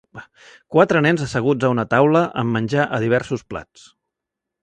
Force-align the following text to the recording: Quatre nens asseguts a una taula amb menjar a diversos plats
Quatre 0.75 1.01
nens 1.05 1.25
asseguts 1.25 1.67
a 1.67 1.71
una 1.73 1.85
taula 1.91 2.23
amb 2.43 2.57
menjar 2.57 2.87
a 2.97 3.01
diversos 3.05 3.47
plats 3.53 3.87